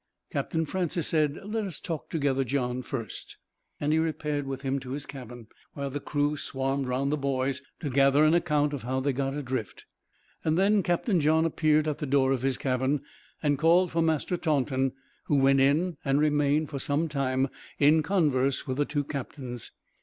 [0.31, 3.37] Captain Francis said, "Let us talk together, John, first;"
[3.79, 7.61] and he repaired with him to his cabin, while the crew swarmed round the boys,
[7.81, 9.85] to gather an account of how they got adrift.
[10.43, 13.01] Then Captain John appeared at the door of his cabin,
[13.43, 14.93] and called for Master Taunton,
[15.25, 17.47] who went in and remained, for some time,
[17.77, 19.69] in converse with the two captains.